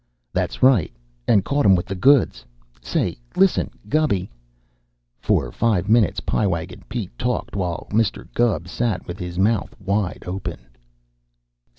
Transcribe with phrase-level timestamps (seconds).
[0.33, 0.91] "That's right!
[1.27, 2.43] And caught him with the goods.
[2.81, 4.31] Say, listen, Gubby!"
[5.19, 8.27] For five minutes Pie Wagon Pete talked, while Mr.
[8.33, 10.57] Gubb sat with his mouth wide open.